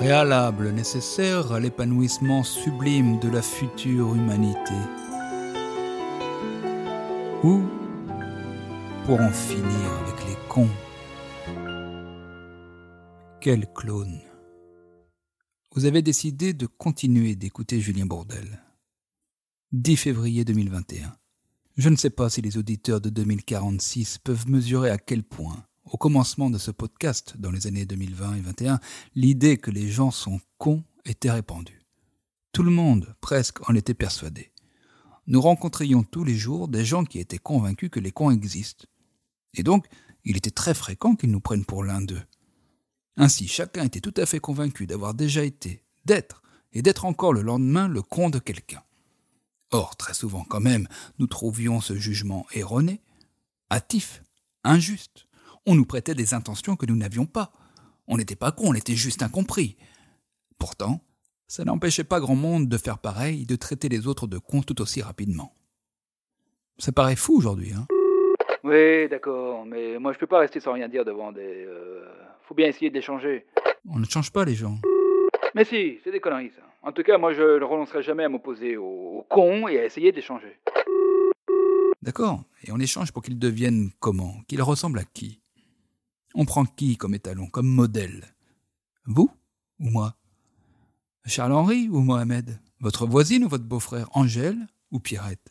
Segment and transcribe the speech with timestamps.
[0.00, 4.72] préalable nécessaire à l'épanouissement sublime de la future humanité.
[7.44, 7.68] Ou
[9.04, 10.70] pour en finir avec les cons.
[13.42, 14.22] Quel clone.
[15.74, 18.62] Vous avez décidé de continuer d'écouter Julien Bourdel.
[19.72, 21.14] 10 février 2021.
[21.76, 25.96] Je ne sais pas si les auditeurs de 2046 peuvent mesurer à quel point, au
[25.96, 28.80] commencement de ce podcast, dans les années 2020 et 2021,
[29.16, 31.82] l'idée que les gens sont cons était répandue.
[32.52, 34.52] Tout le monde, presque, en était persuadé.
[35.26, 38.86] Nous rencontrions tous les jours des gens qui étaient convaincus que les cons existent.
[39.54, 39.86] Et donc,
[40.24, 42.22] il était très fréquent qu'ils nous prennent pour l'un d'eux.
[43.16, 47.42] Ainsi, chacun était tout à fait convaincu d'avoir déjà été, d'être, et d'être encore le
[47.42, 48.82] lendemain le con de quelqu'un.
[49.72, 50.86] Or, très souvent quand même,
[51.18, 53.00] nous trouvions ce jugement erroné,
[53.70, 54.22] hâtif,
[54.62, 55.26] injuste.
[55.70, 57.52] On nous prêtait des intentions que nous n'avions pas.
[58.08, 59.76] On n'était pas con, on était juste incompris.
[60.58, 61.00] Pourtant,
[61.46, 64.82] ça n'empêchait pas grand monde de faire pareil, de traiter les autres de cons tout
[64.82, 65.54] aussi rapidement.
[66.78, 67.86] Ça paraît fou aujourd'hui, hein
[68.64, 71.64] Oui, d'accord, mais moi je peux pas rester sans rien dire devant des...
[71.68, 72.04] Euh,
[72.48, 73.46] faut bien essayer d'échanger.
[73.88, 74.76] On ne change pas les gens.
[75.54, 76.62] Mais si, c'est des conneries ça.
[76.82, 80.10] En tout cas, moi je ne renoncerai jamais à m'opposer aux, cons et à essayer
[80.10, 80.58] d'échanger.
[82.02, 84.34] D'accord, et on échange pour qu'ils deviennent comment?
[84.48, 85.39] Qu'ils ressemblent à qui?
[86.34, 88.24] On prend qui comme étalon, comme modèle?
[89.04, 89.30] Vous
[89.80, 90.14] ou moi?
[91.26, 92.60] Charles-Henri ou Mohamed?
[92.80, 95.50] Votre voisine ou votre beau-frère Angèle ou Pierrette?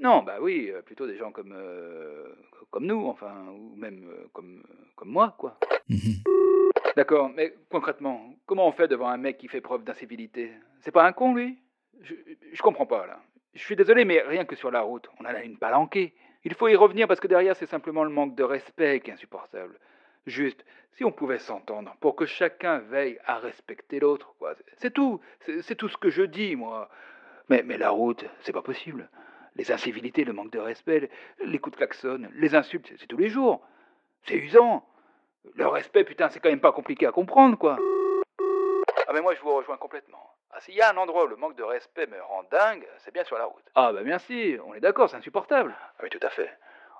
[0.00, 2.34] Non, bah oui, euh, plutôt des gens comme, euh,
[2.70, 4.62] comme nous, enfin, ou même euh, comme,
[4.94, 5.58] comme moi, quoi.
[5.88, 6.22] Mhm.
[6.96, 10.52] D'accord, mais concrètement, comment on fait devant un mec qui fait preuve d'incivilité?
[10.80, 11.58] C'est pas un con, lui?
[12.02, 12.14] Je,
[12.52, 13.20] je comprends pas, là.
[13.54, 16.14] Je suis désolé, mais rien que sur la route, on en a une palanquée.
[16.44, 19.14] Il faut y revenir parce que derrière, c'est simplement le manque de respect qui est
[19.14, 19.78] insupportable.
[20.26, 24.54] Juste, si on pouvait s'entendre pour que chacun veille à respecter l'autre, quoi.
[24.78, 25.20] C'est tout.
[25.40, 26.88] C'est tout ce que je dis, moi.
[27.48, 29.08] Mais, mais la route, c'est pas possible.
[29.54, 31.08] Les incivilités, le manque de respect,
[31.38, 33.66] les coups de klaxon, les insultes, c'est tous les jours.
[34.24, 34.84] C'est usant.
[35.54, 37.78] Le respect, putain, c'est quand même pas compliqué à comprendre, quoi.
[39.06, 40.34] Ah, mais moi, je vous rejoins complètement.
[40.50, 43.14] Ah, s'il y a un endroit où le manque de respect me rend dingue, c'est
[43.14, 43.64] bien sur la route.
[43.74, 45.74] Ah, bah merci, on est d'accord, c'est insupportable.
[45.78, 46.50] Ah, oui, tout à fait.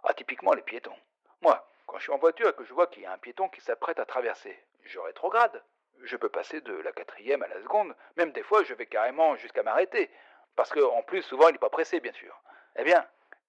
[0.04, 0.94] Ah, typiquement les piétons.
[1.42, 3.48] Moi, quand je suis en voiture et que je vois qu'il y a un piéton
[3.48, 5.64] qui s'apprête à traverser, je rétrograde.
[6.02, 7.96] Je peux passer de la quatrième à la seconde.
[8.18, 10.10] Même des fois, je vais carrément jusqu'à m'arrêter.
[10.56, 12.38] Parce qu'en plus, souvent, il n'est pas pressé, bien sûr.
[12.76, 13.02] Eh bien,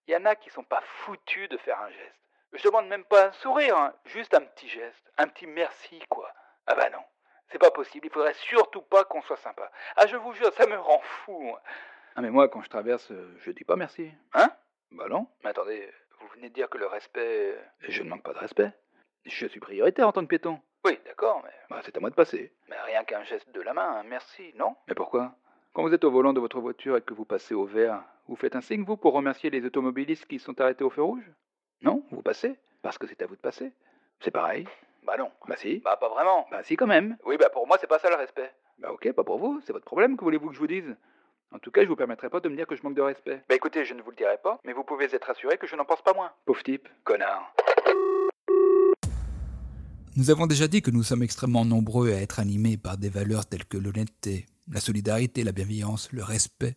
[0.08, 2.16] il y en a qui sont pas foutus de faire un geste.
[2.53, 3.94] Je demande même pas un sourire, hein.
[4.06, 6.31] juste un petit geste, un petit merci, quoi.
[6.68, 7.03] Ah bah non,
[7.52, 9.69] c'est pas possible, il faudrait surtout pas qu'on soit sympa.
[9.97, 11.53] Ah, je vous jure, ça me rend fou.
[12.16, 14.09] Ah, mais moi, quand je traverse, euh, je dis pas merci.
[14.34, 14.50] Hein?
[14.91, 15.28] Bah non.
[15.44, 15.91] Mais attendez,
[16.38, 17.56] venez de dire que le respect.
[17.81, 18.72] Je ne manque pas de respect.
[19.25, 20.59] Je suis prioritaire en tant que piéton.
[20.86, 21.52] Oui, d'accord, mais.
[21.70, 22.53] Bah, c'est à moi de passer.
[22.70, 24.76] Mais rien qu'un geste de la main, un merci, non?
[24.88, 25.34] Mais pourquoi?
[25.74, 28.36] Quand vous êtes au volant de votre voiture et que vous passez au vert, vous
[28.36, 31.30] faites un signe, vous, pour remercier les automobilistes qui sont arrêtés au feu rouge?
[31.81, 33.74] Non, vous passez, parce que c'est à vous de passer.
[34.22, 34.68] C'est pareil.
[35.03, 35.31] Bah non.
[35.47, 35.80] Bah si.
[35.80, 36.47] Bah pas vraiment.
[36.52, 37.18] Bah si quand même.
[37.26, 38.52] Oui, bah pour moi c'est pas ça le respect.
[38.80, 40.96] Bah ok, pas pour vous, c'est votre problème, que voulez-vous que je vous dise?
[41.53, 43.41] En tout cas, je vous permettrai pas de me dire que je manque de respect.
[43.47, 45.78] Bah écoutez, je ne vous le dirai pas, mais vous pouvez être assuré que je
[45.78, 46.30] n'en pense pas moins.
[46.46, 46.90] Pauvre type.
[47.06, 47.53] Connard.
[50.18, 53.46] Nous avons déjà dit que nous sommes extrêmement nombreux à être animés par des valeurs
[53.46, 56.75] telles que l'honnêteté, la solidarité, la bienveillance, le respect.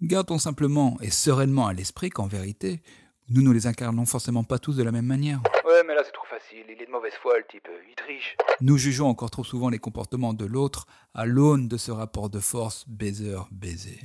[0.00, 2.80] Gardons simplement et sereinement à l'esprit qu'en vérité,
[3.28, 5.40] nous ne les incarnons forcément pas tous de la même manière.
[5.64, 8.36] Ouais, mais là c'est trop facile, il est de mauvaise foi le type, il triche.
[8.60, 12.38] Nous jugeons encore trop souvent les comportements de l'autre à l'aune de ce rapport de
[12.38, 14.00] force baiser-baiser.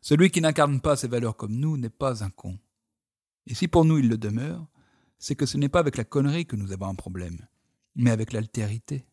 [0.00, 2.58] Celui qui n'incarne pas ces valeurs comme nous n'est pas un con.
[3.46, 4.66] Et si pour nous il le demeure,
[5.18, 7.46] c'est que ce n'est pas avec la connerie que nous avons un problème,
[7.96, 9.04] mais avec l'altérité.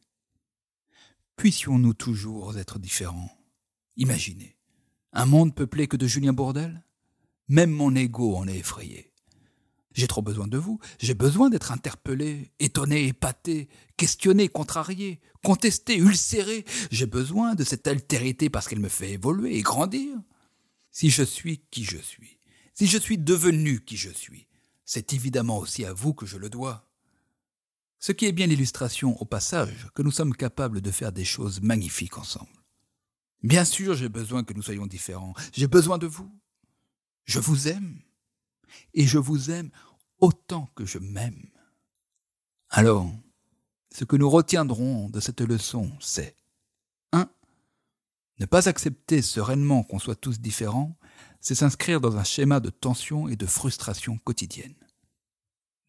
[1.35, 3.31] Puissions-nous toujours être différents
[3.97, 4.55] Imaginez,
[5.13, 6.83] un monde peuplé que de Julien Bourdel
[7.49, 9.11] Même mon ego en est effrayé.
[9.95, 16.65] J'ai trop besoin de vous, j'ai besoin d'être interpellé, étonné, épaté, questionné, contrarié, contesté, ulcéré.
[16.91, 20.17] J'ai besoin de cette altérité parce qu'elle me fait évoluer et grandir.
[20.91, 22.39] Si je suis qui je suis,
[22.73, 24.47] si je suis devenu qui je suis,
[24.83, 26.89] c'est évidemment aussi à vous que je le dois.
[27.99, 31.61] Ce qui est bien l'illustration au passage que nous sommes capables de faire des choses
[31.61, 32.51] magnifiques ensemble.
[33.43, 36.29] Bien sûr, j'ai besoin que nous soyons différents, j'ai besoin de vous.
[37.23, 38.01] Je vous aime
[38.93, 39.69] et je vous aime
[40.19, 41.49] autant que je m'aime.
[42.69, 43.09] Alors,
[43.91, 46.35] ce que nous retiendrons de cette leçon, c'est
[47.11, 47.29] 1.
[48.39, 50.97] Ne pas accepter sereinement qu'on soit tous différents,
[51.39, 54.75] c'est s'inscrire dans un schéma de tension et de frustration quotidienne.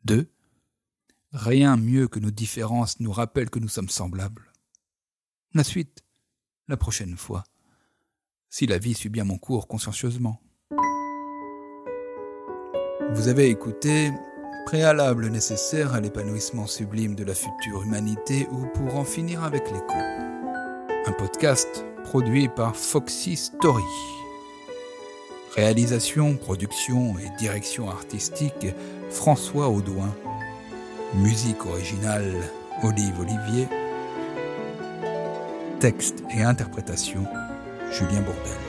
[0.04, 0.30] 2.
[1.32, 4.52] Rien mieux que nos différences nous rappelle que nous sommes semblables.
[5.54, 6.04] La suite,
[6.68, 7.44] la prochaine fois,
[8.48, 10.40] si la vie suit bien mon cours consciencieusement.
[13.12, 14.12] Vous avez écouté
[14.66, 19.98] Préalable nécessaire à l'épanouissement sublime de la future humanité ou pour en finir avec l'écho.
[21.06, 23.84] Un podcast produit par Foxy Story.
[25.54, 28.66] Réalisation, production et direction artistique
[29.08, 30.12] François Audouin.
[31.14, 32.34] Musique originale
[32.82, 33.68] Olive Olivier.
[35.78, 37.24] Texte et interprétation
[37.92, 38.65] Julien Bourdel.